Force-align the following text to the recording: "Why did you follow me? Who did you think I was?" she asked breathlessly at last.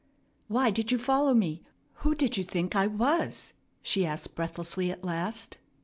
"Why 0.47 0.71
did 0.71 0.91
you 0.91 0.97
follow 0.97 1.35
me? 1.35 1.61
Who 1.97 2.15
did 2.15 2.35
you 2.35 2.43
think 2.43 2.75
I 2.75 2.87
was?" 2.87 3.53
she 3.83 4.03
asked 4.03 4.33
breathlessly 4.33 4.89
at 4.89 5.03
last. 5.03 5.59